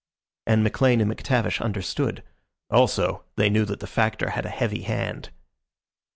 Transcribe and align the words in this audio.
And 0.47 0.63
McLean 0.63 0.99
and 0.99 1.15
McTavish 1.15 1.61
understood. 1.61 2.23
Also, 2.71 3.23
they 3.35 3.51
knew 3.51 3.65
that 3.65 3.81
the 3.81 3.85
Factor 3.85 4.31
had 4.31 4.47
a 4.47 4.49
heavy 4.49 4.81
hand. 4.81 5.29